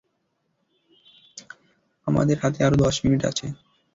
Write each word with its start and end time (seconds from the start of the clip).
আমাদের 2.07 2.37
হাতে 2.43 2.59
আরও 2.63 2.77
দশ 2.83 2.95
মিনিট 3.03 3.21
আছে। 3.29 3.45